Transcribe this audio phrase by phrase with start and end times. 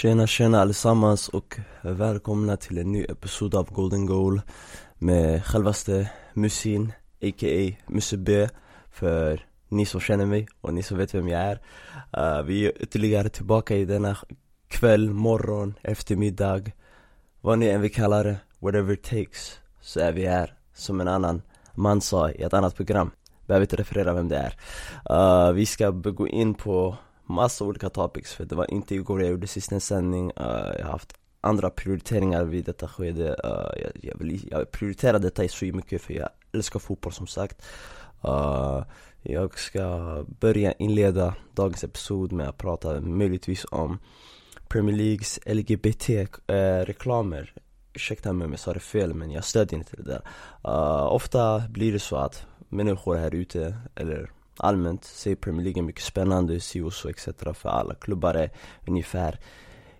[0.00, 4.40] Tjena tjena allesammans och välkomna till en ny episod av Golden Goal
[4.94, 6.92] Med självaste Musin,
[7.22, 7.76] a.k.a.
[7.86, 8.48] Musse B
[8.90, 11.60] För ni som känner mig och ni som vet vem jag är.
[12.18, 14.16] Uh, Vi är ytterligare tillbaka i denna
[14.68, 16.72] kväll, morgon, eftermiddag
[17.40, 21.08] Vad ni än vill kalla det, whatever it takes Så är vi här, som en
[21.08, 21.42] annan
[21.74, 23.10] man sa i ett annat program.
[23.46, 24.56] Behöver inte referera vem det är.
[25.10, 26.96] Uh, Vi ska gå in på
[27.30, 30.32] massa olika topics för det var inte igår jag gjorde sist en sändning uh,
[30.78, 35.48] Jag har haft andra prioriteringar vid detta skede uh, jag, jag, vill, jag prioriterar detta
[35.48, 37.62] så mycket för jag älskar fotboll som sagt.
[38.24, 38.82] Uh,
[39.22, 43.98] Jag ska börja inleda dagens episod med att prata möjligtvis om
[44.68, 47.54] Premier Leagues LGBT-reklamer
[47.92, 50.22] Ursäkta mig om jag sa det fel men jag stödjer inte det där.
[51.08, 56.02] Ofta blir det så att människor här ute, eller allmänt se Premier League är mycket
[56.02, 57.28] spännande, si och så etc.
[57.54, 58.50] För alla klubbar är
[58.86, 59.38] ungefär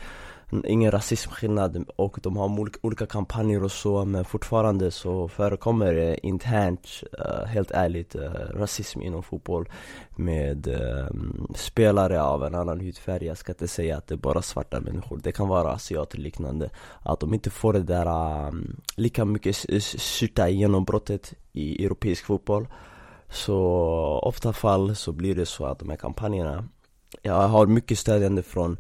[0.64, 6.27] ingen rasismskillnad och de har olika, olika kampanjer och så men fortfarande så förekommer det
[6.27, 9.69] internt, eh, helt ärligt, eh, rasism inom fotboll
[10.17, 11.06] med eh,
[11.55, 13.27] spelare av en annan hudfärg.
[13.27, 16.70] Jag ska inte säga att det är bara svarta människor, det kan vara asiater liknande.
[17.02, 18.06] Att de inte får det där
[18.47, 22.67] ehm, lika mycket syrta genombrottet i europeisk fotboll.
[23.28, 23.56] Så
[24.22, 26.69] ofta fall så blir det så att de här kampanjerna
[27.22, 28.78] Jag har mycket stödjande från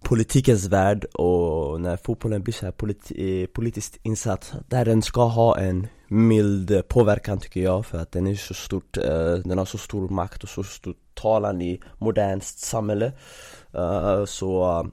[0.00, 5.24] politikens värld och när fotbollen blir så här politi eh, politiskt insatt Där den ska
[5.24, 9.64] ha en mild påverkan tycker jag för att den är så stort, uh, den har
[9.64, 13.12] så stor makt och så stor talan i modernt samhälle.
[13.74, 14.88] Uh, Så uh,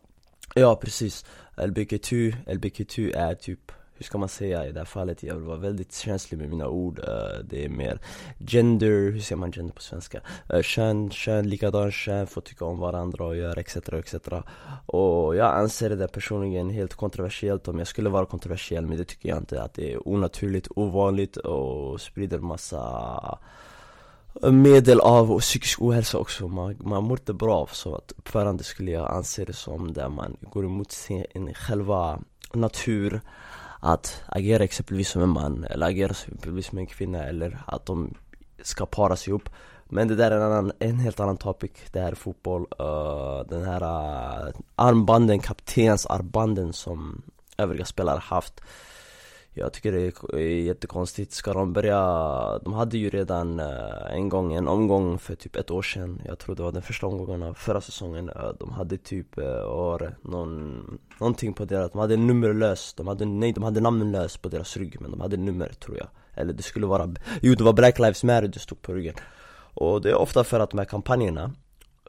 [0.56, 1.26] ja precis,
[1.58, 2.12] LBGT,
[2.48, 5.24] LBGT är typ hur ska man säga i det här fallet?
[5.24, 8.00] Jag vill vara väldigt känslig med mina ord uh, Det är mer
[8.40, 10.22] gender, hur säger man gender på svenska?
[10.54, 14.16] Uh, kön, kön, likadan kön, får tycka om varandra och göra etc etc
[14.86, 19.06] Och jag anser det där personligen helt kontroversiellt om jag skulle vara kontroversiell men det
[19.06, 23.40] tycker jag inte att det är onaturligt, ovanligt och sprider massa
[24.44, 28.92] eh, medel av psykisk ohälsa också, man, man mår inte bra så att uppförande skulle
[28.92, 32.20] jag anse det som där man går emot sin själva
[32.54, 33.22] natur
[33.86, 38.14] att agera exempelvis som en man eller agera exempelvis som en kvinna eller att de
[38.62, 39.50] ska paras ihop.
[39.86, 43.48] Men det där är en, annan, en helt annan topic, det här är fotboll, uh,
[43.50, 47.22] den här uh, armbanden, kaptensarmbanden som
[47.58, 48.62] övriga spelare haft
[49.58, 52.00] jag tycker det är jättekonstigt, ska de börja,
[52.60, 56.22] de hade ju redan eh, en gång, en omgång för typ ett år sedan.
[56.26, 58.30] Jag tror det var den första omgången av förra säsongen.
[58.30, 63.08] Eh, de hade typ, eh, uh, var någon, någonting på deras, de hade nummerlös, de
[63.08, 66.08] hade, nej de hade namnlös på deras rygg men de hade nummer tror jag.
[66.34, 69.16] Eller det skulle vara, jo det var Black Lives Matter det stod på ryggen.
[69.74, 71.52] Och det är ofta för att de här kampanjerna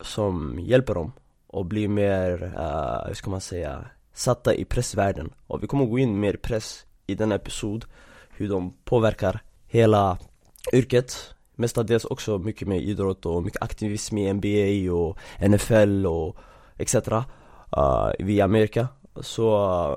[0.03, 1.12] som hjälper dem
[1.47, 5.33] och bli mer, uh, hur ska man säga, satta i pressvärlden.
[5.47, 7.84] Och vi kommer gå in mer i press i denna episod
[8.28, 10.19] Hur de påverkar hela
[10.72, 11.34] yrket.
[11.55, 16.37] Mestadels också mycket med idrott och mycket aktivism i NBA och NFL och
[16.78, 16.94] etc
[17.77, 18.89] uh, via Amerika.
[19.21, 19.56] Så
[19.91, 19.97] uh,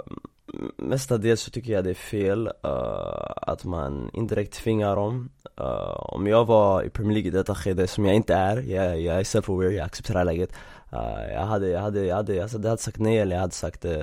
[0.78, 5.30] mestadels så tycker jag det är fel uh, att man indirekt tvingar dem.
[5.60, 9.02] Uh, Om jag var i Premier League i detta skede, som jag inte är, jag,
[9.02, 10.54] jag är self-aware, jag accepterar läget.
[10.94, 13.54] Uh, jag, hade, jag, hade, jag, hade, alltså, jag hade sagt nej eller jag hade
[13.54, 13.94] sagt uh,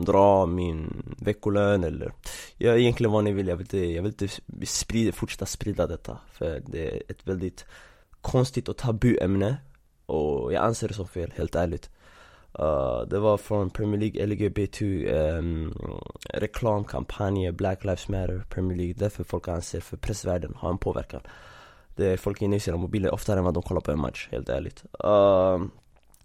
[0.00, 2.12] dra min veckolön eller
[2.56, 4.28] ja, egentligen vad ni vill, jag vill inte, jag vill inte
[4.66, 7.64] sprida, fortsätta sprida detta för det är ett väldigt
[8.20, 9.56] konstigt och tabu ämne
[10.06, 11.90] och jag anser det som fel, helt ärligt
[12.58, 15.74] uh, Det var från Premier League LGBT um, ehm,
[16.28, 18.94] reklamkampanjer, Black Lives Matter, Premier League.
[18.98, 21.20] Därför folk anser för pressvärlden har en påverkan.
[21.96, 24.28] Det är folk inne i sina mobiler oftare än vad de kollar på en match,
[24.30, 24.84] helt ärligt.
[25.04, 25.66] Uh,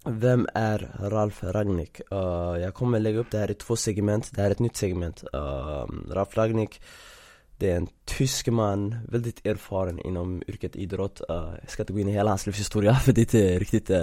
[0.04, 2.00] vem är Ralf Ragnik?
[2.12, 4.76] Uh, jag kommer lägga upp det här i två segment, det här är ett nytt
[4.76, 5.24] segment.
[5.34, 6.80] Uh, Ralf Ragnik
[7.58, 11.20] det är en tysk man, väldigt erfaren inom yrket idrott.
[11.30, 13.90] Uh, Jag ska inte gå in i hela hans livshistoria för det är inte riktigt
[13.90, 13.96] uh,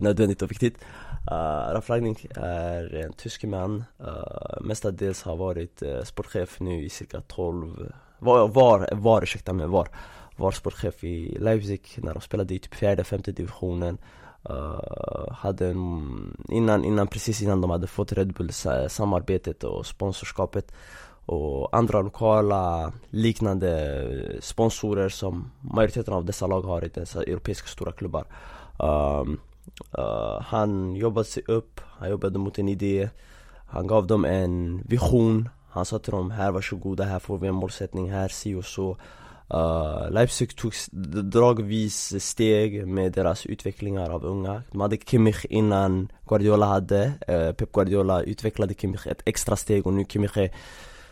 [0.00, 0.78] nödvändigt och viktigt.
[1.30, 6.88] Uh, Ralf Ragnik är en tysk man, uh, mestadels har varit uh, sportchef nu i
[6.88, 9.88] cirka 12 Var, var, var ursäkta mig, var
[10.38, 13.98] var sportchef i Leipzig när de spelade i typ fjärde, femte divisionen.
[14.50, 18.52] Uh, hade en, innan, innan, precis innan de hade fått Red Bull
[18.88, 20.72] samarbetet och sponsorskapet
[21.28, 24.06] och andra lokala liknande
[24.40, 28.24] sponsorer som majoriteten av dessa lag har i dessa europeiska stora klubbar.
[28.78, 29.40] Um,
[29.98, 33.08] uh, Han jobbade sig upp, han jobbade mot en idé.
[33.66, 35.48] Han gav dem en vision.
[35.70, 38.96] Han sa till dem, här varsågoda, här får vi en målsättning, här si och så.
[39.54, 40.72] Uh, Leipzig tog
[41.32, 44.62] dragvis steg med deras utvecklingar av unga.
[44.72, 47.12] De hade Kimmich innan Guardiola hade.
[47.28, 50.50] Uh, Pep Guardiola utvecklade Kimmich ett extra steg och nu Kimmich är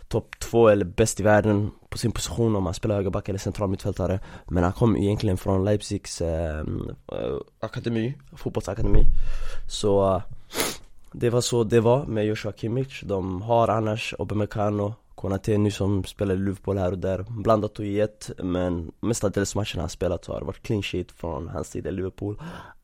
[0.08, 3.68] topp två eller bäst i världen på sin position om han spelar högerback eller central
[3.68, 4.20] mittfältare.
[4.44, 9.00] Men han kom egentligen från Leipzigs ehm, eh, akademi, fotbollsakademi.
[9.68, 10.22] Så
[11.12, 13.02] det var så det var med Joshua Kimmich.
[13.02, 17.84] De har annars Obamecano Konate nu som spelar i Liverpool här och där, blandat och
[17.84, 21.86] gett Men mestadels matcherna han spelat så har det varit clean sheet från hans tid
[21.86, 22.40] i Liverpool.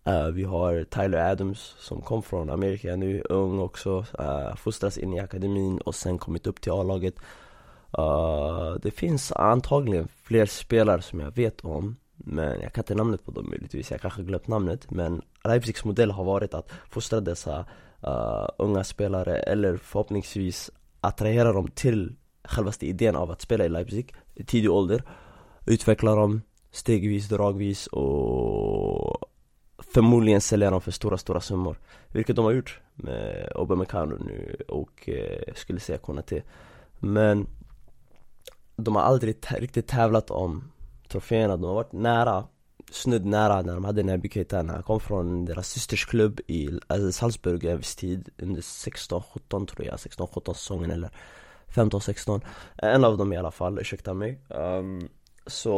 [0.08, 5.14] Uh, Vi har Tyler Adams som kom från Amerika nu, ung också uh, Fostras in
[5.14, 7.14] i akademin och sen kommit upp till A-laget.
[7.99, 13.25] Uh, Det finns antagligen fler spelare som jag vet om men jag kan inte namnet
[13.25, 17.67] på dem möjligtvis, jag kanske glömt namnet Men Leipzigs modell har varit att fostra dessa
[18.06, 20.70] uh, unga spelare eller förhoppningsvis
[21.00, 22.14] attrahera dem till
[22.44, 25.03] självaste idén av att spela i Leipzig i tidig ålder.
[25.67, 29.17] Utveckla dem stegvis, dragvis och
[29.79, 31.79] förmodligen sälja dem för stora, stora summor.
[32.09, 36.43] Vilket de har gjort med Aubameyang nu och eh, skulle säga Konate
[36.99, 37.47] Men
[38.77, 40.73] de har aldrig riktigt tävlat om
[41.09, 42.44] troféerna, de har varit nära
[42.91, 46.69] Snudd nära när de hade Naby Keita när han kom från deras systersklubb i
[47.12, 51.11] Salzburg en viss tid Under 16-17 tror jag, 16-17 säsongen eller
[51.75, 52.41] 15-16
[52.77, 54.41] En av dem i alla fall, ursäkta mig.
[54.49, 55.09] Um,
[55.47, 55.75] Så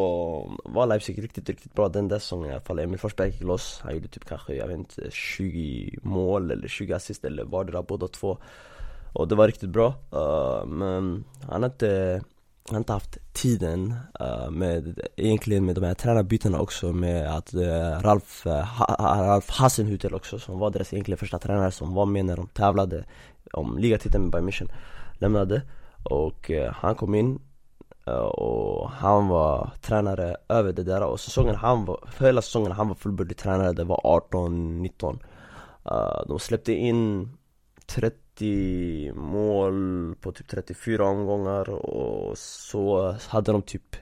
[0.65, 2.79] var Leipzig riktigt, riktigt bra den där säsongen i alla fall.
[2.79, 6.93] Emil Forsberg gick loss, han gjorde typ kanske, jag vet inte, 20 mål eller 20
[6.93, 8.39] assist eller vardera båda två.
[9.13, 12.23] Och det var riktigt bra, uh, men han har inte
[12.69, 17.55] han har inte haft tiden uh, med, egentligen med de här tränarbytena också med att
[17.55, 22.07] uh, Ralf, uh, ha, Ralf Hasenhutel också som var deras egentligen första tränare som var
[22.07, 23.05] med när de tävlade
[23.53, 24.69] om ligatiteln med Bayern München
[25.19, 25.63] lämnade
[26.05, 27.39] och eh, han kom in
[28.07, 31.03] eh, och han var tränare över det där.
[31.03, 34.01] Och säsongen han var, för hela säsongen han var fullbordig tränare, det var
[34.33, 35.19] 18-19
[35.85, 37.31] eh, De släppte in
[37.87, 41.71] 30 mål på typ 34 omgångar.
[41.71, 43.97] Och så hade de typ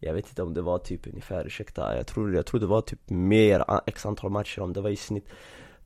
[0.00, 2.80] jag vet inte om det var typ ungefär, ursäkta, jag tror, jag tror det var
[2.80, 4.60] typ mer, x antal matcher.
[4.60, 5.28] Om det var i snitt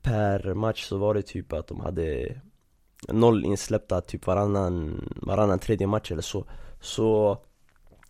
[0.02, 2.40] Per match så var det typ att de hade
[3.08, 6.44] noll insläppta typ varannan, varannan tredje match eller så.
[6.81, 7.38] Så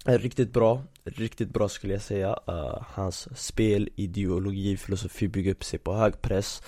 [0.07, 2.39] eh, riktigt bra, riktigt bra skulle jag säga.
[2.49, 6.63] Uh, Hans spel, ideologi, filosofi bygger upp sig på hög press.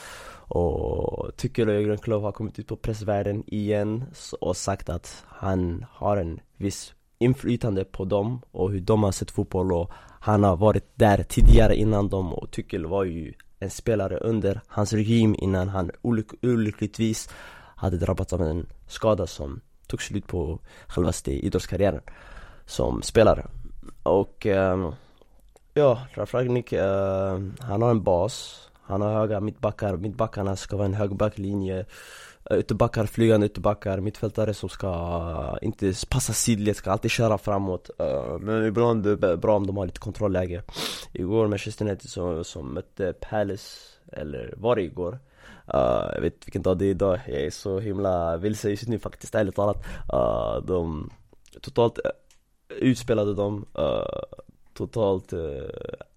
[0.49, 4.05] Och tycker Jörgen Klopp har kommit ut på pressvärlden igen
[4.41, 9.31] och sagt att han har en viss inflytande på dem och hur de har sett
[9.31, 14.19] fotboll och han har varit där tidigare innan dem och Tyckel var ju en spelare
[14.19, 17.29] under hans regim innan han olyck olyckligtvis
[17.85, 22.01] hade drabbats av en skada som tog slut på självaste idrottskarriären
[22.67, 23.47] som spelare.
[24.03, 24.93] Och eh,
[25.75, 28.69] ja, Ralf Ragnik, eh, han har en bas.
[28.87, 31.87] Han har höga mittbackar, mittbackarna ska vara en hög backlinje
[32.51, 37.91] eh, Ytterbackar, flygande ytterbackar, mittfältare som ska inte passa sidled, ska alltid köra framåt.
[37.99, 40.63] Eh, men ibland eh, är det bra om de har lite kontrollläge.
[41.13, 43.79] Igår Manchester United som, som mötte Palace,
[44.13, 45.19] eller var det igår?
[45.75, 48.99] Uh, jag vet vilken dag det är idag, jag är så himla vilse just nu
[48.99, 49.85] faktiskt, ärligt talat.
[50.15, 51.11] Uh, De
[51.61, 52.11] totalt eh,
[52.69, 54.39] utspelade dem uh,
[54.75, 55.63] Totalt uh,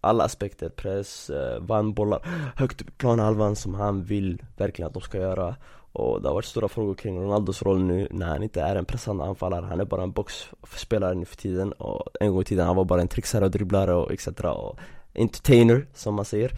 [0.01, 2.19] alla aspekter, press, uh, vann bollar
[2.55, 5.55] högt upp i planhalvan som han vill verkligen att de ska göra.
[5.91, 8.86] Och det har varit stora frågor kring Ronaldos roll nu när han inte är en
[8.86, 9.65] pressande anfallare.
[9.65, 11.72] Han är bara en boxspelare nu för tiden.
[11.72, 14.79] Och en gång i tiden han var bara en trixare och dribblare och etc och
[15.15, 16.51] entertainer som man säger.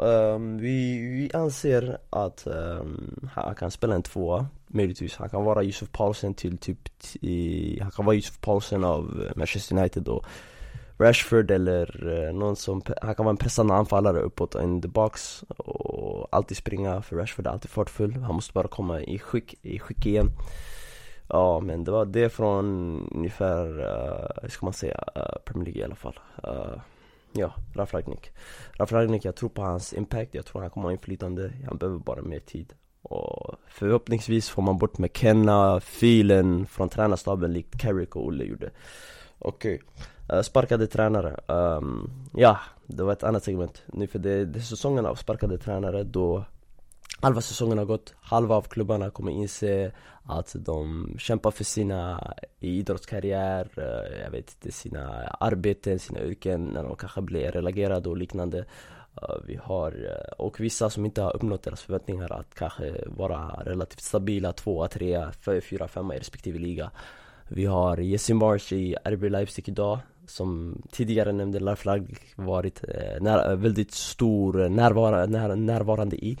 [0.00, 5.16] Um, vi, vi anser att um, han kan spela en tvåa möjligtvis.
[5.16, 6.78] Han kan vara Yusuf Paulsen till typ,
[7.20, 10.26] i, han kan vara Yusuf Paulsen av Manchester United och
[10.98, 15.44] Rashford eller uh, någon som, han kan vara en pressande anfallare uppåt in the box
[15.56, 18.16] och alltid springa för Rashford är alltid fartfull.
[18.16, 20.30] Han måste bara komma i skick, i skick igen.
[21.28, 22.66] Ja men det var det från
[23.14, 26.18] ungefär, uh, hur ska man säga, uh, Premier League i alla fall.
[26.44, 26.80] Uh,
[27.38, 28.32] Ja, Ralf Ragnik
[28.78, 31.52] Ralf Ragnik, jag tror på hans impact, jag tror han kommer ha inflytande.
[31.68, 32.72] Han behöver bara mer tid.
[33.02, 38.70] Och förhoppningsvis får man bort McKenna, filen från tränarstaben likt Carrick och Olle gjorde.
[39.38, 40.06] Okej, okay.
[40.30, 43.82] Uh, eh, sparkade tränare, um, ja det var ett annat segment.
[43.86, 46.44] Nu för det, det är säsongen av sparkade tränare då
[47.20, 49.92] halva säsongen har gått, halva av klubbarna kommer inse
[50.24, 55.08] att de kämpar för sina idrottskarriär, eh, jag vet inte, sina
[55.40, 58.58] arbeten, sina yrken när de kanske blir relegerade och liknande.
[59.22, 63.62] Eh, vi har, eh, och vissa som inte har uppnått deras förväntningar att kanske vara
[63.64, 65.32] relativt stabila, tvåa, trea,
[65.70, 66.90] fyra, femma i respektive liga.
[67.48, 73.56] Vi har Jesse Marsh i RB Leipzig idag som tidigare nämnde Larflag varit eh, när,
[73.56, 76.38] väldigt stor närvara, när, närvarande i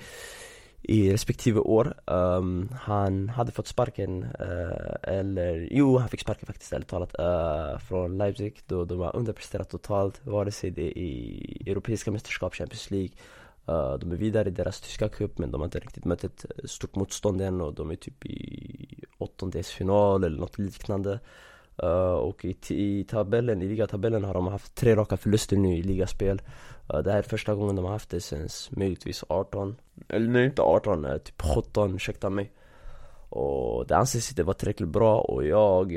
[0.88, 1.94] i respektive år.
[2.06, 7.78] Um, han hade fått sparken, uh, eller jo han fick sparken faktiskt ärligt talat, uh,
[7.78, 12.90] från Leipzig då de har underpresterat totalt, vare sig det är i Europeiska mästerskap, Champions
[12.90, 13.10] League
[13.68, 16.44] uh, De är vidare i deras tyska cup men de har inte riktigt mött ett
[16.64, 21.20] stort motstånd än och de är typ i åttondelsfinal eller något liknande
[21.82, 25.82] Uh, och i, i tabellen, i ligatabellen har de haft tre raka förluster nu i
[25.82, 26.42] ligaspel.
[26.94, 29.76] Uh, Det här är första gången de har haft det sen möjligtvis 18
[30.08, 32.52] Eller nej inte 18, uh, eh, typ 17, ursäkta mig.
[33.28, 35.92] Och det anses inte vara tillräckligt bra och jag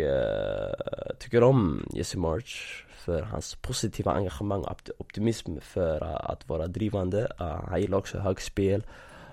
[1.19, 7.27] tycker om Jesse March för hans positiva engagemang och optimism för att vara drivande.
[7.37, 8.83] Han gillar också högspel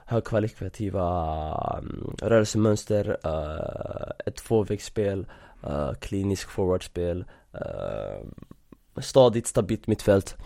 [0.06, 3.16] högkvalitativa um, rörelsemönster,
[4.26, 5.26] ett tvåvägsspel
[5.66, 8.28] uh, klinisk forwardspel, uh,
[9.00, 10.36] stadigt stabilt mittfält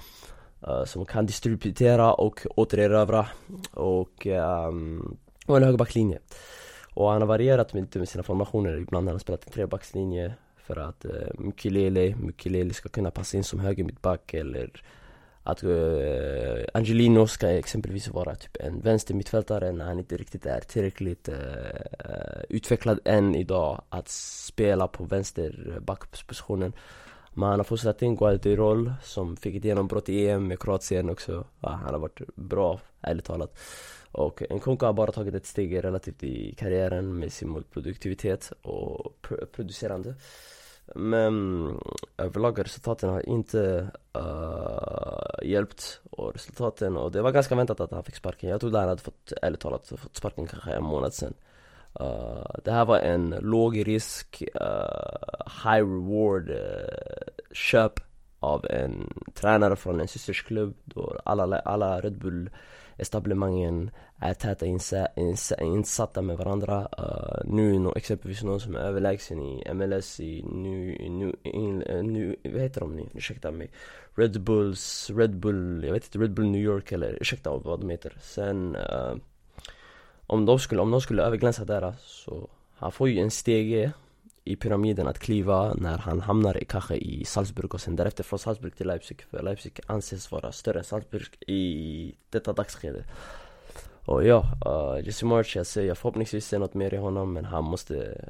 [0.68, 3.26] uh, som kan distributera och återerövra.
[3.70, 6.18] Och, um, och en högerbacklinje.
[6.94, 10.76] Och han har varierat med, med sina formationer, ibland har han spelat en trebackslinje för
[10.76, 14.82] att uh, Mukulele, Mukulele ska kunna passa in som höger mittback eller
[15.42, 20.60] att uh, Angelino ska exempelvis vara typ en vänster mittfältare när han inte riktigt är
[20.60, 21.34] tillräckligt uh,
[22.48, 26.72] utvecklad än idag att spela på vänsterbackpositionen
[27.34, 31.10] Men han har fortsatt sätta in Gualdirol som fick ett genombrott i EM med Kroatien
[31.10, 31.44] också.
[31.60, 33.58] Ja, Han har varit bra, ärligt talat.
[34.12, 40.14] Och Nkunku har bara tagit ett steg relativt i karriären med sin produktivitet och producerande
[40.94, 47.80] men eh, överlag resultaten har inte uh, hjälpt och resultaten och det var ganska väntat
[47.80, 48.50] att han fick sparken.
[48.50, 51.34] Jag trodde han hade fått, ärligt talat, fått sparken kanske en månad sen.
[52.00, 56.50] Uh, Det här var en låg risk, uh, high reward
[57.52, 58.00] köp
[58.40, 62.50] av en tränare från en systersklubb då alla, alla Red Bull
[63.00, 66.88] etablemangen är täta insä, insä, insatta med varandra.
[66.98, 72.02] Uh, nu no, exempelvis någon som är överlägsen i MLS i nu, nu, in, uh,
[72.02, 73.08] nu vad heter de nu?
[73.14, 73.70] Ursäkta mig.
[74.14, 77.90] Red Bulls, Red Bull, jag vet inte, Red Bull New York eller ursäkta vad de
[77.90, 78.12] heter.
[78.20, 79.16] Sen uh,
[80.26, 83.92] om de skulle, om de skulle överglänsa där så han får ju en stege
[84.44, 88.38] i pyramiden att kliva när han hamnar i, kanske i Salzburg och sen därefter från
[88.38, 93.04] Salzburg till Leipzig för Leipzig anses vara större än Salzburg i detta dagsskede.
[94.04, 97.64] Och ja, uh, Jesse March, jag säger förhoppningsvis ser något mer i honom men han
[97.64, 98.24] måste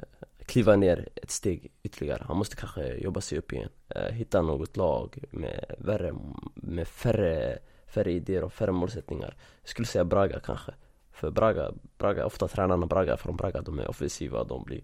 [0.45, 2.23] kliva ner ett steg ytterligare.
[2.27, 3.69] Han måste kanske jobba sig upp igen.
[3.95, 6.13] Uh, Hitta något lag med, värre,
[6.55, 9.35] med färre, färre idéer och färre målsättningar.
[9.61, 10.71] Jag skulle säga Braga kanske
[11.11, 14.81] För Braga, Braga ofta tränarna Braga från Braga, de är offensiva, de blir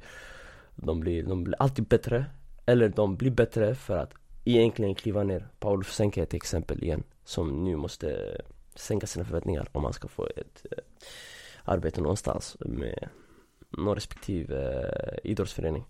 [0.78, 2.26] de blir, de blir alltid bättre
[2.66, 4.14] Eller de blir bättre för att
[4.46, 5.48] egentligen kliva ner.
[5.60, 8.38] Paul Fusenka är ett exempel igen Som nu måste
[8.76, 10.78] sänka sina förväntningar om han ska få ett eh,
[11.64, 13.10] arbete någonstans med
[13.70, 15.86] någon respektive eh, idrottsförening.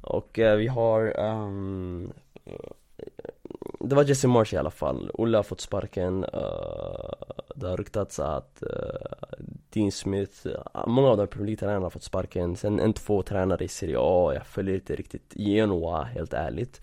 [0.00, 2.12] Och eh, vi har um,
[3.80, 6.24] det var Jesse Marsh i alla fall, Olle har fått sparken.
[6.24, 7.10] Uh,
[7.54, 9.38] Det har ryktats att uh,
[9.70, 12.56] Dean Smith, eh, många av de Premier League-tränarna har fått sparken.
[12.56, 16.80] Sen en, två tränare i Serie A, jag följer inte riktigt Genoa helt ärligt.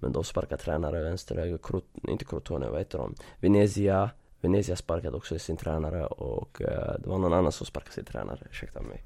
[0.00, 3.14] Men de sparkar tränare vänster, höger, Krot, inte Crotone, vad heter de?
[3.40, 4.10] Venezia.
[4.40, 6.66] Venezia sparkade också sin tränare och uh,
[6.98, 9.02] det var någon annan som sparkade sin tränare, ursäkta mig.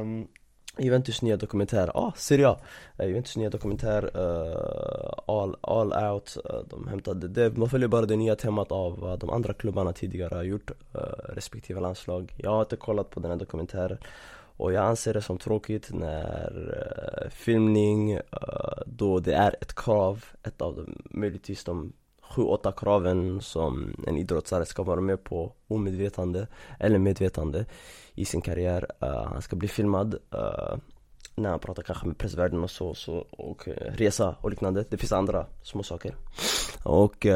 [0.00, 0.28] Um,
[0.78, 2.56] Juventus nya dokumentär, ah Serie A!
[3.00, 8.06] Uh, Juventus nya dokumentär, uh, all, all out, uh, de hämtade det, man följer bara
[8.06, 10.70] det nya temat av vad de andra klubbarna tidigare har gjort,
[11.28, 12.34] respektive landslag.
[12.36, 13.98] Jag har inte kollat på den här dokumentären.
[14.58, 18.18] Och jag anser det som tråkigt när filmning,
[18.86, 21.92] då det är ett krav, ett av de, möjligtvis de
[22.36, 26.46] sju, åtta kraven som en idrottare ska vara med på omedvetande
[26.78, 27.64] eller medvetande
[28.14, 28.86] i sin karriär.
[29.02, 30.76] Uh, han ska bli filmad uh,
[31.34, 34.84] när han pratar kanske med pressvärlden och så, så och uh, resa och liknande.
[34.90, 36.14] Det finns andra små saker.
[36.82, 37.26] Och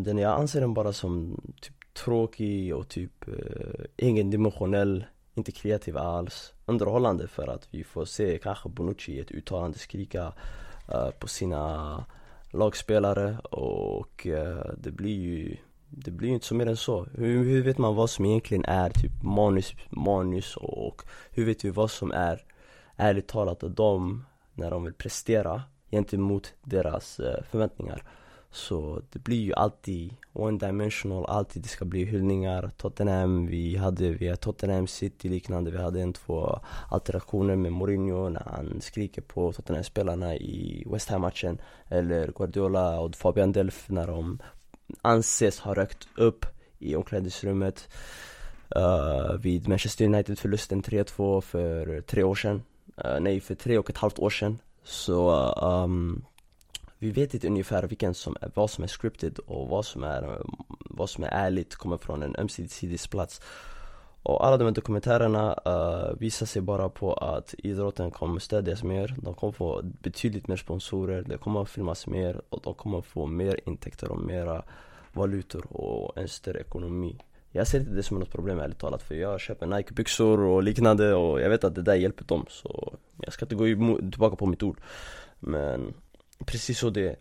[0.00, 6.52] den jag anser den bara som typ tråkig och typ uh, egendimensionell, inte kreativ alls.
[6.66, 10.32] Underhållande för att vi får se kanske Bonucci i ett uttalande skrika
[11.18, 12.04] på sina
[12.50, 15.56] lagspelare och eh, det blir ju
[15.90, 17.04] det blir ju inte så mer än så.
[17.04, 21.70] Hur, hur vet man vad som egentligen är typ manus, manus och hur vet vi
[21.70, 22.44] vad som är
[22.96, 24.24] ärligt talat av dem
[24.54, 28.02] när de vill prestera gentemot deras uh, förväntningar.
[28.50, 32.70] Så det blir ju alltid one dimensional, alltid det ska bli hyllningar.
[32.76, 38.42] Tottenham, vi hade, vi Tottenham City liknande, vi hade en två alternationer med Mourinho när
[38.46, 41.58] han skriker på Tottenham-spelarna i West Ham-matchen.
[41.88, 44.38] Eller Guardiola och Fabian Delf när de
[45.02, 46.46] anses ha rökt upp
[46.78, 47.88] i omklädningsrummet
[48.76, 52.62] uh, Vid Manchester United-förlusten 3-2 för tre år sedan.
[53.04, 54.58] Uh, Nej, för tre och ett halvt år sedan.
[54.84, 56.24] Så um,
[56.98, 60.42] vi vet inte ungefär vilken som vad som är scripted och vad som är,
[60.80, 63.40] vad som är ärligt, kommer från en ömsesidig plats
[64.22, 69.14] och alla de här dokumentärerna uh, visar sig bara på att idrotten kommer stödjas mer,
[69.22, 73.26] de kommer få betydligt mer sponsorer, det kommer att filmas mer och de kommer få
[73.26, 74.62] mer intäkter och mera
[75.12, 77.18] valutor och en större ekonomi.
[77.50, 81.14] Jag ser inte det som något problem ärligt talat för jag köper Nike-byxor och liknande
[81.14, 84.46] och jag vet att det där hjälper dem så jag ska inte gå tillbaka på
[84.46, 84.80] mitt ord.
[85.40, 85.94] Men
[86.46, 87.16] Precis så det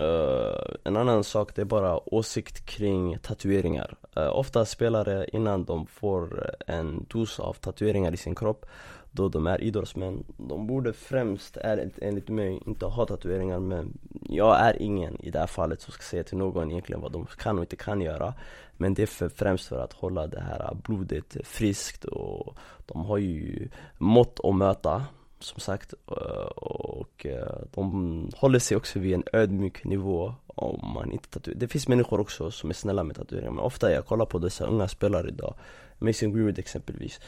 [0.00, 3.94] uh, En annan sak det är bara åsikt kring tatueringar.
[4.16, 8.66] Uh, Ofta spelare innan de får en dos av tatueringar i sin kropp
[9.10, 13.98] Då de är idrottsmän De borde främst, är, enligt mig, inte ha tatueringar men
[14.28, 17.26] Jag är ingen i det här fallet som ska säga till någon egentligen vad de
[17.26, 18.34] kan och inte kan göra.
[18.76, 23.18] Men det är för, främst för att hålla det här blodet friskt och de har
[23.18, 25.04] ju mått att möta
[25.42, 31.12] som sagt eh, och eh, de håller sig också vid en ödmjuk nivå om man
[31.12, 31.58] inte tatuerar.
[31.60, 34.66] Det finns människor också som är snälla med tatueringar men ofta jag kollar på dessa
[34.66, 35.54] unga spelare idag.
[35.98, 37.20] Mason Greenwood exempelvis.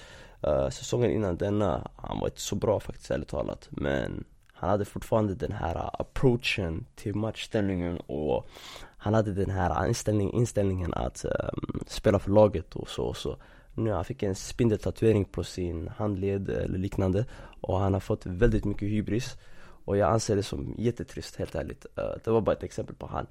[0.42, 3.68] Eh, säsongen innan denna, han var inte så bra faktiskt ärligt talat.
[3.70, 8.48] Men han hade fortfarande den här approachen till matchställningen och
[8.96, 13.36] han hade den här inställning, inställningen att um, spela för laget och så och så
[13.74, 17.24] nu han fick en spindeltatuering på sin handled eller liknande
[17.60, 19.36] och han har fått väldigt mycket hybris
[19.84, 21.86] och jag anser det som jättetrist helt ärligt.
[21.96, 23.26] Eh, det var bara ett exempel på han.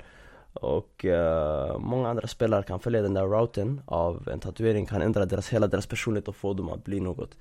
[0.53, 5.25] Och uh, många andra spelare kan följa den där routen av en tatuering, kan ändra
[5.25, 7.37] deras, hela deras personlighet och få dem att bli något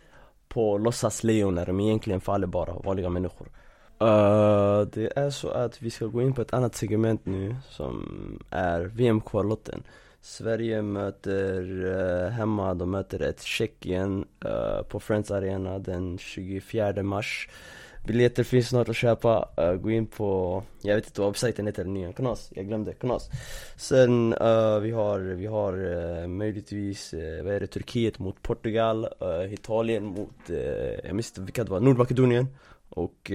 [0.49, 3.49] på låtsaslejon när de egentligen faller bara vanliga människor.
[4.03, 8.09] Uh, det är så att vi ska gå in på ett annat segment nu som
[8.51, 9.83] är VM-kvallotten.
[10.25, 17.49] Sverige möter uh, hemma, de möter ett Tjeckien uh, på Friends Arena den 24 mars.
[18.07, 21.85] Biljetter finns snart att köpa, uh, gå in på, jag vet inte vad webbsajten heter,
[21.85, 23.31] nya, Knas, jag glömde, Knas.
[23.77, 29.09] Sen uh, vi har, vi har uh, möjligtvis, uh, vad är det, Turkiet mot Portugal,
[29.51, 30.51] Italien mot,
[31.05, 32.47] jag minns inte vilka det var, Nordmakedonien.
[32.89, 33.31] Och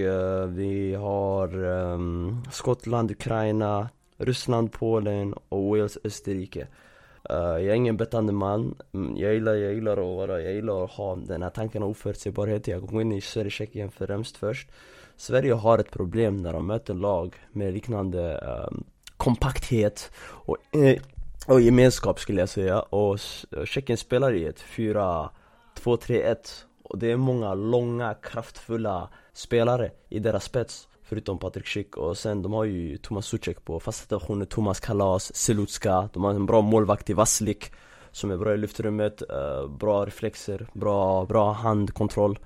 [0.48, 6.66] vi har um, Skottland, Ukraina, Ryssland, Polen och Wales, Österrike.
[7.30, 10.84] Uh, Jag är ingen bettande man, mm, jag gillar, jag gillar att vara, jag gillar
[10.84, 12.68] att ha den här tanken av oförutsägbarhet.
[12.68, 14.70] Jag går in i Sverige, Tjeckien främst först.
[15.16, 18.38] Sverige har ett problem när de möter lag med liknande
[18.70, 18.84] um,
[19.16, 21.00] kompakthet och, eh,
[21.46, 22.80] och gemenskap skulle jag säga.
[22.80, 23.18] Och
[23.64, 26.36] Tjeckien spelar i ett 4-2-3-1
[26.82, 30.88] och det är många långa kraftfulla spelare i deras spets.
[31.08, 31.96] Förutom Patrik Schick.
[31.96, 36.08] Och sen de har ju Thomas Suchek på fasta stationer, Thomas Kalas, Selutska.
[36.12, 37.72] De har en bra målvakt i Vaslik
[38.12, 42.38] Som är bra i luftrummet, uh, bra reflexer, bra, bra handkontroll.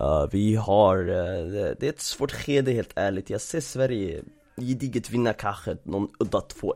[0.00, 3.30] Uh, Vi har, uh, det, är ett svårt skede helt ärligt.
[3.30, 4.22] Jag ser Sverige
[4.56, 6.72] gediget vinna kanske någon udda 2-1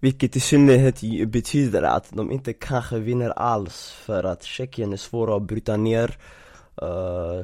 [0.00, 5.36] vilket i synnerhet betyder att de inte kanske vinner alls för att Tjeckien är svåra
[5.36, 6.18] att bryta ner.
[6.82, 7.42] Uh,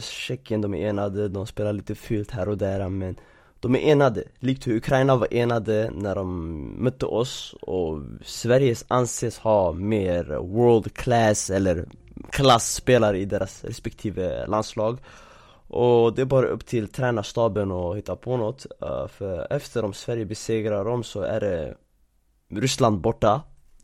[0.00, 3.16] Tjeckien, de är enade, de spelar lite fult här och där men
[3.60, 9.38] de är enade, likt hur Ukraina var enade när de mötte oss och Sverige anses
[9.38, 11.86] ha mer world class eller
[12.30, 14.98] klassspelare i deras respektive landslag.
[15.68, 18.66] Och det är bara upp till tränarstaben att hitta på något.
[18.82, 21.74] Uh, För efter om Sverige besegrar dem så är det
[22.50, 23.42] Ryssland borta.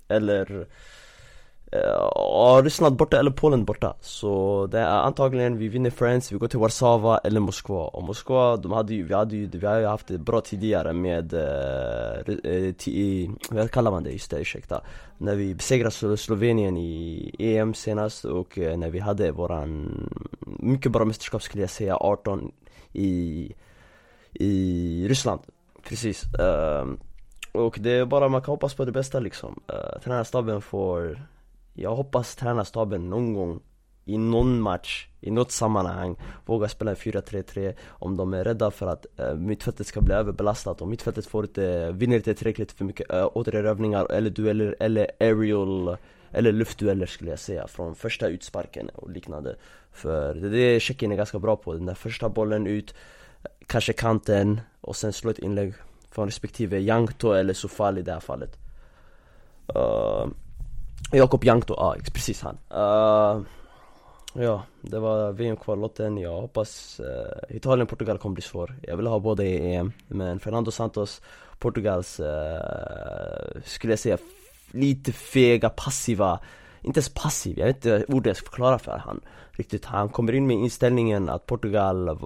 [0.09, 0.67] Eller
[1.73, 1.81] Eh,
[2.15, 3.95] ja, Ryssland borta eller Polen borta?
[4.01, 7.85] Så det är antagligen, vi vinner Friends, vi går till Warszawa eller Moskva.
[7.85, 10.93] Och Moskva, de hade ju, vi hade ju, vi har ju haft det bra tidigare
[10.93, 14.11] med eh, eh vad kallar man det?
[14.11, 14.81] Just det, ursäkta.
[15.19, 20.09] När vi besegrade Slovenien i EM senast och eh, när vi hade våran
[20.47, 22.53] mycket bra mästerskap skulle jag säga, 18
[22.93, 23.53] i,
[24.33, 25.41] i Ryssland.
[25.89, 26.87] Precis eh,
[27.53, 29.61] Och det är bara, man kan hoppas på det bästa liksom.
[29.73, 31.19] Uh, Tränarstaben får
[31.75, 33.61] jag hoppas tränarstaben någon gång
[34.05, 39.07] i någon match, i något sammanhang vågar spela 4-3-3 om de är rädda för att
[39.21, 43.19] uh, mittfältet ska bli överbelastat, om mittfältet får inte, vinner inte tillräckligt för mycket eh,
[43.19, 45.97] uh, återerövringar eller dueller eller aerial
[46.31, 49.57] eller luftdueller skulle jag säga från första utsparken och liknande.
[49.93, 52.95] För det är det Tjeckien är ganska bra på, den där första bollen ut
[53.67, 55.75] Kanske kanten och sen slå ett inlägg
[56.11, 58.59] från respektive Jankto eller Sofal i det här fallet.
[59.77, 60.27] Uh,
[61.11, 62.59] Jakob Jankto, ja ah, precis han.
[62.71, 63.43] Uh,
[64.35, 68.75] Ja, det var VM-kvallotten, jag hoppas eh, uh, Italien-Portugal kommer bli svår.
[68.83, 71.23] Jag vill ha båda i EM, men Fernando Santos
[71.59, 72.27] Portugals, uh,
[73.65, 74.19] skulle jag säga,
[74.71, 76.41] lite fega, passiva
[76.81, 80.33] Inte ens passiv, jag vet inte ordet jag ska förklara för han Riktigt, han kommer
[80.33, 82.17] in med inställningen att Portugal, uh,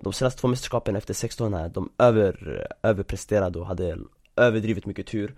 [0.00, 3.98] de senaste två mästerskapen efter 16 här, de över, överpresterade och hade
[4.36, 5.34] överdrivet mycket tur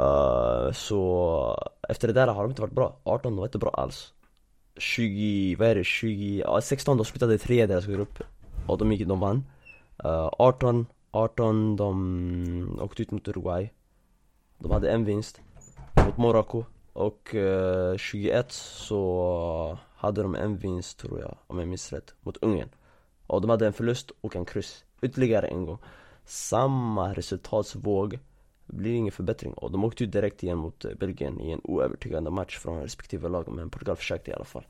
[0.00, 3.70] uh, Så efter det där har de inte varit bra, 18 de var inte bra
[3.70, 4.12] alls.
[4.76, 8.22] 20, vad är det, 20, ja, 16 de slutade tre i deras grupp
[8.66, 9.44] och de gick, de vann.
[10.04, 13.72] Uh, 18, 18 de åkte ut mot Uruguay.
[14.58, 15.40] De hade en vinst
[16.06, 21.68] mot Marocko och eh, uh, 21 så hade de en vinst tror jag, om jag
[21.68, 22.68] minns rätt, mot Ungern.
[23.26, 25.78] Och de hade en förlust och en kryss, ytterligare en gång.
[26.24, 28.18] Samma resultatsvåg
[28.68, 29.52] blir ingen förbättring.
[29.52, 33.28] Och de åkte ju direkt igen mot eh, Belgien i en oövertygande match från respektive
[33.28, 34.66] lag men Portugal försökte i alla fall.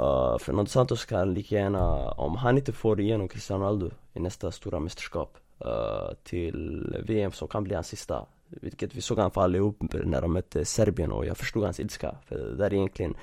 [0.00, 4.50] Uh, Fernando Santos kan lika gärna, om han inte får igenom Cristiano Ronaldo i nästa
[4.50, 9.56] stora mästerskap uh, till VM som kan bli hans sista vilket vi såg han falla
[9.56, 13.14] ihop när de mötte Serbien och jag förstod hans ilska för det där är egentligen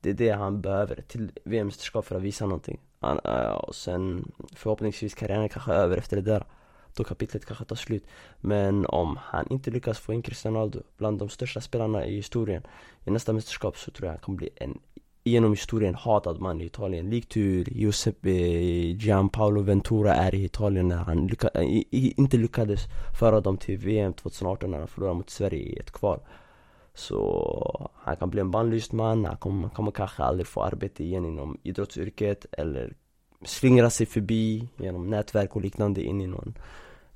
[0.00, 2.80] Det är det han behöver till VM-mästerskap för att visa någonting.
[3.00, 6.44] Han, uh, och sen förhoppningsvis karriären kanske är över efter det där
[6.94, 8.06] då kapitlet kanske tar slut.
[8.40, 12.62] Men om han inte lyckas få in Cristiano Ronaldo bland de största spelarna i historien
[13.04, 14.78] i nästa mästerskap så tror jag han kommer bli en
[15.24, 17.10] genom historien hatad man i Italien.
[17.10, 22.80] Likt hur Giuseppe Gianpaolo Ventura är i Italien när han lycka, äh, inte lyckades
[23.18, 26.20] föra dem till VM 2018 när han förlorade mot Sverige i ett kval.
[26.94, 31.26] Så han kan bli en bannlyst man, han kommer, kommer kanske aldrig få arbete igen
[31.26, 32.94] inom idrottsyrket eller
[33.44, 36.54] slingra sig förbi genom nätverk och liknande in i någon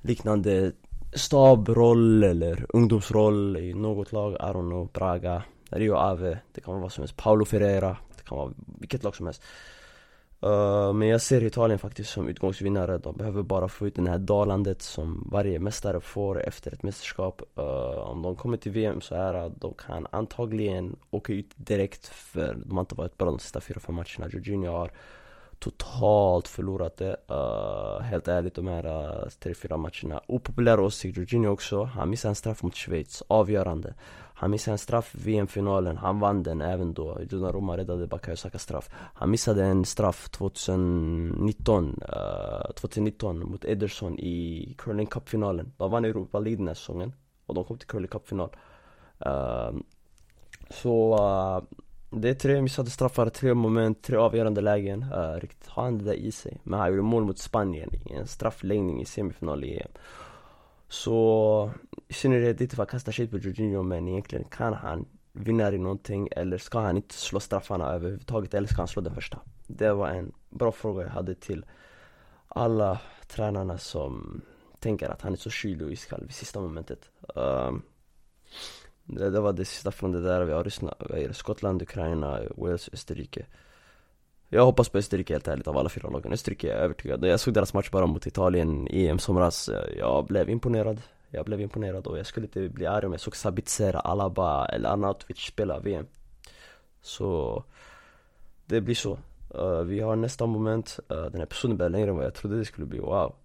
[0.07, 0.71] liknande
[1.13, 6.81] stabroll eller ungdomsroll i något lag, I don't know, Braga, Rio Ave, det kan vara
[6.81, 9.41] vad som helst, Paulo Ferreira, det kan vara vilket lag som helst.
[10.45, 14.17] Uh, Men jag ser Italien faktiskt som utgångsvinnare, de behöver bara få ut det här
[14.17, 17.41] dalandet som varje mästare får efter ett mästerskap.
[17.59, 17.65] Uh,
[18.09, 22.57] Om de kommer till VM så är det de kan antagligen åka ut direkt för
[22.65, 24.91] de har inte varit bra de sista 4-5 matcherna Jorginho har
[25.59, 27.17] totalt förlorat det.
[27.31, 30.21] Uh, Helt ärligt de här uh, tre, fyra matcherna.
[30.27, 31.83] Opopulär åsikt, Jorginho också.
[31.83, 33.93] Han missade en straff mot Schweiz, avgörande.
[34.39, 37.19] Han missade en straff i VM-finalen, han vann den även då.
[37.29, 38.89] Donnarumma räddade Bakayo Saka straff.
[39.13, 45.73] Han missade en straff 2019 uh, 2019 mot Ederson i Curling Cup-finalen.
[45.77, 47.13] De vann Europa League den här säsongen
[47.45, 48.49] Och de kom till Curling Cup-final.
[49.25, 49.79] Uh,
[50.69, 51.63] Så uh,
[52.09, 55.03] det är tre missade straffar, tre moment, tre avgörande lägen.
[55.03, 56.61] Uh, riktigt har han det där i sig.
[56.63, 59.91] Men han gjorde mål mot Spanien i en straffläggning i semifinal i EM.
[60.89, 61.71] Så
[62.07, 65.77] i synnerhet inte för att kasta shit på Jorginho men egentligen kan han vinna i
[65.77, 69.39] någonting eller ska han inte slå straffarna överhuvudtaget eller ska han slå den första?
[69.67, 71.65] Det var en bra fråga jag hade till
[72.47, 74.41] alla tränarna som
[74.79, 77.09] tänker att han är så kylig och iskall vid sista momentet.
[77.37, 77.71] Uh,
[79.07, 80.95] det, det var det sista från det där, vi har Ryssland,
[81.31, 83.45] Skottland, Ukraina, Wales, Österrike.
[84.49, 87.25] Jag hoppas på Österrike helt ärligt av alla fyra lagen, Österrike är jag övertygad.
[87.25, 91.01] Jag såg deras match bara mot Italien i EM somras, jag blev imponerad.
[91.29, 94.89] Jag blev imponerad och jag skulle inte bli arg om jag såg Sabitzer, Alaba eller
[94.89, 96.07] Arnautovic spela VM
[97.01, 97.63] Så
[98.65, 99.19] det blir så.
[99.55, 102.57] Uh, Vi har nästa moment, uh, den här personen blir längre än vad jag trodde
[102.57, 103.35] det skulle bli, wow.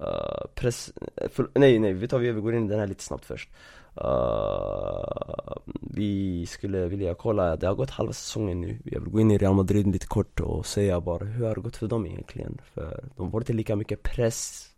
[0.00, 0.92] Uh, press,
[1.28, 3.50] för, nej nej, vi tar vi går in i den här lite snabbt först.
[4.00, 8.78] Uh, vi skulle vilja kolla, det har gått halva säsongen nu.
[8.84, 11.60] Jag vill gå in i Real Madrid lite kort och säga bara hur har det
[11.60, 12.60] gått för dem egentligen?
[12.74, 14.68] För de får inte lika mycket press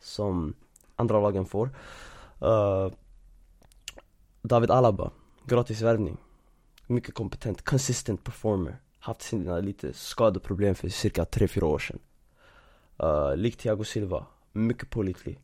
[0.00, 0.54] som
[0.96, 1.70] andra lagen får.
[2.42, 2.92] Uh,
[4.42, 5.10] David Alaba,
[5.44, 6.16] gratis värvning.
[6.86, 8.80] Mycket kompetent, consistent performer.
[8.98, 11.98] Haft sina lite skadeproblem för cirka 3-4 år sedan.
[13.02, 15.40] Uh, Likt Thiago Silva, mycket pålitlig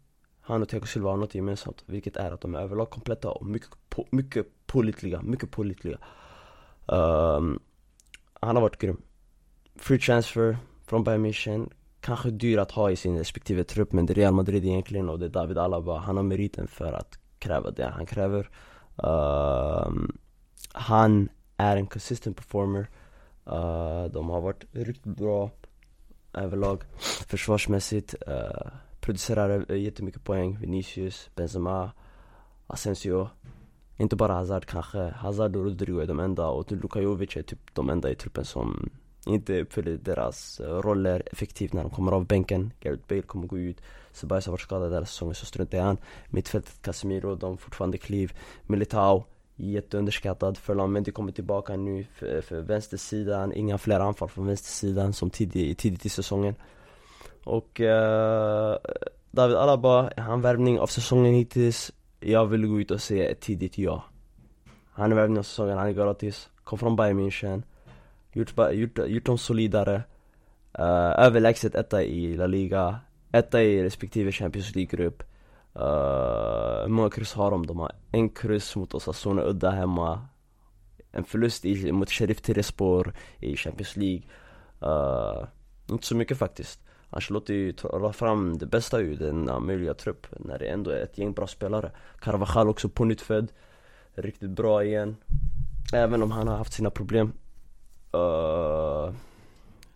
[0.46, 3.46] han och Thiago Silva har något gemensamt, vilket är att de är överlag kompletta och
[3.46, 5.98] mycket, po mycket pålitliga, mycket pålitliga.
[6.86, 7.60] Um,
[8.40, 9.02] Han har varit grym.
[9.76, 11.70] Free transfer från Bayern München.
[12.00, 15.18] Kanske dyr att ha i sin respektive trupp men det är Real Madrid egentligen och
[15.18, 15.98] det är David Alaba.
[15.98, 18.50] Han har meriten för att kräva det han kräver.
[18.96, 20.18] Um,
[20.72, 22.86] Han är en consistent performer.
[23.46, 25.50] Uh, De har varit riktigt bra
[26.32, 26.82] överlag
[27.28, 28.14] försvarsmässigt.
[28.28, 28.68] Uh,
[29.04, 31.90] Producerar jättemycket poäng, Vinicius, Benzema,
[32.66, 33.28] Asensio.
[33.96, 36.48] Inte bara Hazard kanske, Hazard och Rodrigo är de enda.
[36.48, 38.90] Och Luka Jovic är typ de enda i truppen som
[39.26, 42.72] inte uppfyller deras eh, roller effektivt när de kommer av bänken.
[42.80, 43.80] Gareth Bale kommer gå ut.
[44.12, 45.98] Sebajs har varit skadad hela säsongen så struntar jag han.
[46.28, 48.32] Mittfältet Casemiro, de har fortfarande kliv.
[48.62, 49.24] Militao
[49.56, 53.52] Jätteunderskattad, Ferland Mendy kommer tillbaka nu för, för vänstersidan.
[53.52, 56.54] Inga fler anfall från vänstersidan som tidigt, tidigt i säsongen.
[57.44, 58.76] Och uh,
[59.30, 61.92] David Alaba, han värvning av säsongen hittills.
[62.20, 64.04] Jag vill gå ut och säga ett tidigt ja.
[64.92, 66.48] Han är värvning av säsongen, han är gratis.
[66.64, 67.62] Kom från Bayern München.
[68.32, 70.02] Gjort, gjort, gjort dem solidare.
[70.78, 73.00] Uh, Överlägset etta i La Liga.
[73.32, 75.22] Etta i respektive Champions League-grupp.
[75.76, 77.66] Uh, Hur många kryss har de?
[77.66, 80.28] De har en kryss mot Osasuna udda hemma.
[81.12, 84.22] En förlust i, mot Sheriff Tirespor i Champions League.
[84.82, 85.46] Uh,
[85.90, 86.83] Inte så mycket faktiskt.
[87.14, 91.18] Alltså, Ancelotti tar fram det bästa ur denna möjliga trupp när det ändå är ett
[91.18, 91.90] gäng bra spelare.
[92.20, 93.52] Carvajal också på nytt född.
[94.14, 95.16] Riktigt bra igen.
[95.92, 97.32] Även om han har haft sina problem.
[98.14, 99.14] Uh,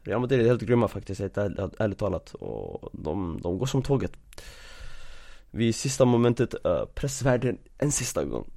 [0.03, 2.35] Real Madrid är helt grymma faktiskt, helt ärligt talat.
[2.35, 4.13] Och de, de går som tåget.
[5.51, 8.51] Vid sista momentet, eh, uh, pressvärlden, en sista gång.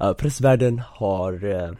[0.00, 1.72] Eh, uh, Pressvärlden har uh,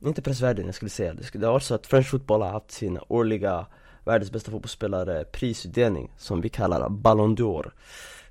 [0.00, 2.70] Inte pressvärlden jag skulle säga, det, det har varit så att French Football har haft
[2.70, 3.66] sina årliga
[4.10, 7.70] Världens bästa fotbollsspelare prisutdelning som vi kallar Ballon d'Or.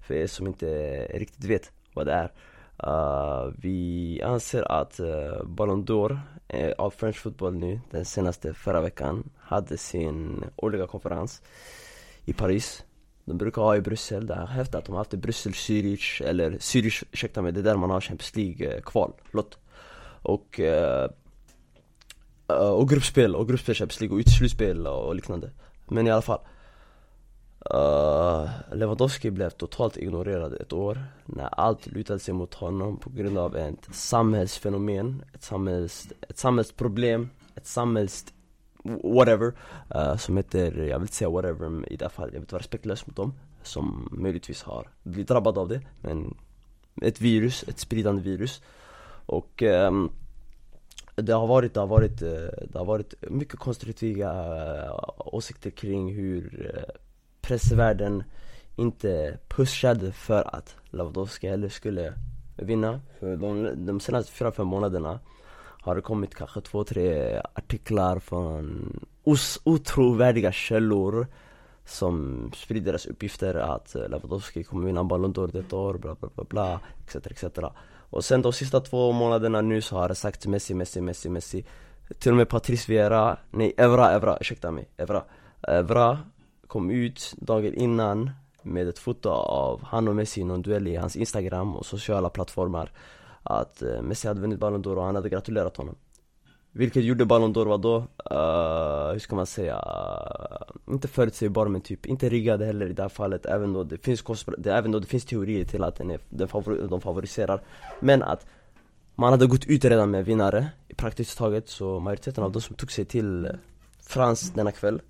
[0.01, 0.67] För er som inte
[1.13, 2.31] riktigt vet vad det är.
[2.87, 6.19] Uh, vi anser att uh, Ballon d'Or
[6.53, 11.41] uh, av French Football nu, den senaste förra veckan, hade sin årliga konferens
[12.25, 12.83] i Paris.
[13.25, 16.21] De brukar ha i Bryssel, det har hävdat att de har haft i Bryssel, Zürich,
[16.25, 19.57] eller Zürich, ursäkta mig, det är där man har Champions League-kval, lott.
[20.21, 20.59] Och
[22.49, 25.51] och gruppspel, och gruppspel Champions League och slutspel och liknande.
[25.89, 26.39] Men i alla fall
[27.73, 33.37] Uh, Lewandowski blev totalt ignorerad ett år när allt lutade sig mot honom på grund
[33.37, 38.25] av ett samhällsfenomen, ett, samhälls, ett samhällsproblem, ett samhälls...
[39.03, 39.53] whatever
[39.95, 42.43] uh, Som heter, jag vill inte säga whatever men i det här fallet, jag vill
[42.43, 46.37] inte vara respektlös mot dem Som möjligtvis har blivit drabbade av det, men
[47.01, 48.61] ett virus, ett spridande virus.
[49.25, 50.11] Och um,
[51.21, 52.29] det har varit, det har varit, eh,
[52.67, 54.31] det har varit mycket konstruktiva
[54.85, 56.95] eh, åsikter kring hur eh,
[57.41, 58.23] pressvärlden
[58.75, 62.13] inte pushade för att Lewandowski heller skulle
[62.55, 63.01] vinna.
[63.19, 65.19] För de, de senaste fyra, fem månaderna
[65.81, 71.27] har det kommit kanske två, tre artiklar från os otrovärdiga källor
[71.85, 76.43] som sprider deras uppgifter att Lewandowski kommer vinna Ballon d'Or detta år, bla bla bla
[76.43, 77.43] bla, etc etc
[78.09, 81.65] och sen de sista två månaderna nu så har det sagts Messi, Messi, Messi, Messi.
[82.19, 85.23] Till och med Patrice Vieira, nej Evra, Evra, ursäkta mig, Evra.
[85.67, 86.19] Evra
[86.67, 90.95] kom ut dagen innan med ett foto av han och Messi i någon duell i
[90.95, 92.91] hans instagram och sociala plattformar.
[93.43, 95.95] Att eh, Messi hade vunnit Ballon d'Or och han hade gratulerat honom.
[96.71, 97.97] Vilket gjorde Ballon d'Or vadå?
[97.97, 99.75] Uh, eh, hur ska man säga?
[99.75, 103.97] Uh, inte förutsägbar men typ inte riggad heller i det här fallet även då det
[103.97, 104.23] finns,
[104.57, 107.61] det, även då det finns teorier till att den är, den favor de favoriserar
[107.99, 108.45] Men att
[109.15, 112.75] man hade gått ut redan med vinnare i praktiskt taget så majoriteten av de som
[112.75, 113.51] tog sig till eh,
[114.01, 115.01] Frans denna kväll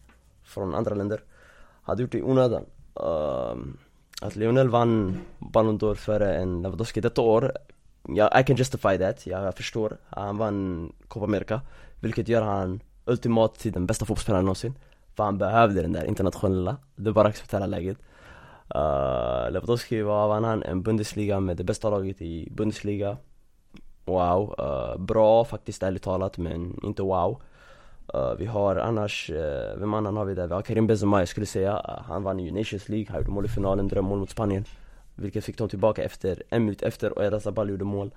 [0.44, 1.22] från andra länder
[1.82, 2.66] hade gjort det i onödan
[3.00, 3.56] uh,
[4.22, 7.52] Att Lionel vann Ballon d'Or före en Lewandowski detta år
[8.16, 9.98] ja, I can justify that, ja, jag förstår.
[10.10, 11.62] Han vann Copa America
[12.00, 14.74] Vilket gör han ultimat till den bästa fotbollsspelaren någonsin.
[15.16, 17.98] För han behövde den där internationella Det är bara att acceptera läget.
[18.76, 20.64] Uh, Lewandowski, vad vann han?
[20.64, 23.18] En Bundesliga med det bästa laget i Bundesliga.
[24.06, 27.42] Wow, uh, bra faktiskt ärligt talat men inte wow.
[28.16, 30.48] Uh, vi har annars, uh, vem annan har vi där?
[30.48, 31.74] Vi har Karim Benzema, jag skulle säga.
[31.74, 34.66] Uh, Han vann ju Nations League, han gjorde mål i finalen, drömmål mot Spanien.
[35.20, 38.12] Vilket fick dem tillbaka efter, en minut efter och Erasabal gjorde mål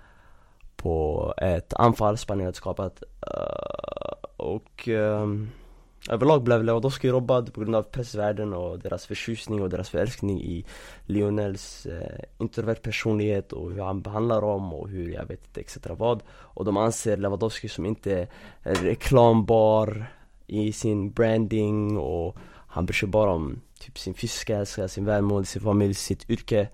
[0.77, 5.51] På ett anfall Spanien hade skapat eh, Och ehm,
[6.11, 10.65] Överlag blev Lewandowski robbad på grund av pressvärlden och deras förtjusning och deras förälskning i
[11.07, 15.79] Lionels eh, introvert personlighet och hur han behandlar dem och hur jag vet inte etc
[15.99, 16.23] vad.
[16.31, 18.29] Och de anser Lewandowski som inte
[18.63, 20.07] är reklambar
[20.47, 22.37] i sin branding och
[22.67, 26.69] han bryr sig bara om typ sin fysiska hälsa, sin välmående, sin familj, sitt yrke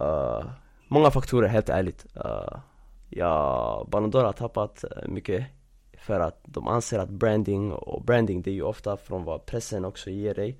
[0.00, 0.50] uh,
[0.88, 2.06] Många faktorer helt ärligt.
[2.16, 2.58] Uh,
[3.10, 5.46] Ja, Banador har tappat eh, mycket
[5.98, 9.84] för att de anser att branding, och branding det är ju ofta från vad pressen
[9.84, 10.58] också ger dig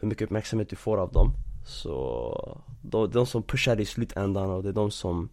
[0.00, 1.32] Hur mycket uppmärksamhet du får av dem.
[1.66, 5.28] Så de, de som pushar i slutändan och det är de som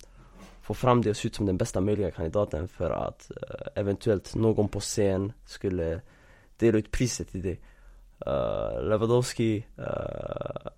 [0.61, 4.35] Får fram det och ser ut som den bästa möjliga kandidaten för att uh, eventuellt
[4.35, 6.01] någon på scen skulle
[6.57, 7.59] dela ut priset till dig
[8.27, 10.71] Uh, Lewandowski uh,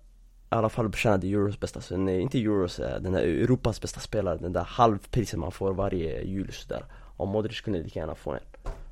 [0.52, 4.00] i alla fall förtjänade Euros bästa, så nej inte Euros, eh, den där Europas bästa
[4.00, 6.84] spelare, den där halvpriset man får varje jul sådär.
[7.16, 8.40] Och Modric kunde lika gärna få en.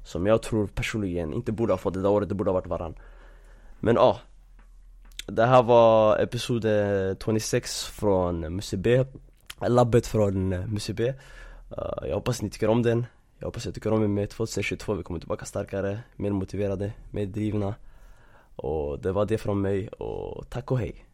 [0.05, 2.67] Som jag tror personligen inte borde ha fått det där året, det borde ha varit
[2.67, 2.95] varann.
[3.81, 4.21] Men ja.
[5.27, 9.05] Det här var episod eh, 26 från Musse B.
[9.61, 11.15] Labbet från eh, Musse B.
[11.79, 13.07] Uh, jag hoppas ni tycker om den.
[13.39, 17.27] Jag hoppas jag tycker om er med 2022, vi kommer tillbaka starkare, mer motiverade, mer
[17.27, 17.75] drivna.
[18.57, 21.08] Och det var det från mig och tack och hej.